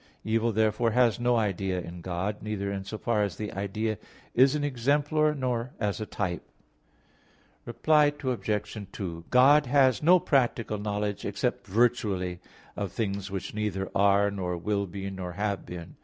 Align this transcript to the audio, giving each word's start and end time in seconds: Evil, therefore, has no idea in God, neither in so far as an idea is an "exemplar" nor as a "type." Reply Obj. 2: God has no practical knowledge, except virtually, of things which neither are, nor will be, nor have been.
Evil, 0.23 0.51
therefore, 0.51 0.89
has 0.89 1.19
no 1.19 1.35
idea 1.35 1.79
in 1.79 2.01
God, 2.01 2.37
neither 2.41 2.71
in 2.71 2.83
so 2.83 2.97
far 2.97 3.21
as 3.21 3.39
an 3.39 3.51
idea 3.51 3.99
is 4.33 4.55
an 4.55 4.63
"exemplar" 4.63 5.35
nor 5.35 5.73
as 5.79 6.01
a 6.01 6.07
"type." 6.07 6.41
Reply 7.67 8.05
Obj. 8.23 8.87
2: 8.91 9.25
God 9.29 9.67
has 9.67 10.01
no 10.01 10.19
practical 10.19 10.79
knowledge, 10.79 11.23
except 11.23 11.67
virtually, 11.67 12.39
of 12.75 12.91
things 12.91 13.29
which 13.29 13.53
neither 13.53 13.91
are, 13.93 14.31
nor 14.31 14.57
will 14.57 14.87
be, 14.87 15.07
nor 15.11 15.33
have 15.33 15.67
been. 15.67 15.97